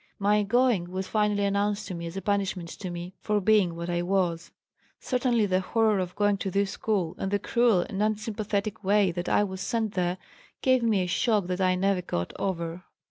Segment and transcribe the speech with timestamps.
[0.17, 3.87] My going was finally announced to me as a punishment to me for being what
[3.87, 4.49] I was.
[4.99, 9.29] "Certainly, the horror of going to this school and the cruel and unsympathetic way that
[9.29, 10.17] I was sent there
[10.63, 12.83] gave me a shock that I never got over.